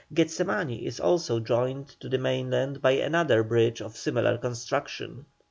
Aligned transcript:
Getzemani 0.15 0.87
is 0.87 0.99
also 0.99 1.39
joined 1.39 1.89
to 1.99 2.09
the 2.09 2.17
mainland 2.17 2.81
by 2.81 2.93
another 2.93 3.43
bridge 3.43 3.81
of 3.81 3.95
similar 3.95 4.35
construction. 4.39 5.27